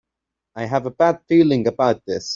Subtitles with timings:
[0.55, 2.27] I have a bad feeling about this!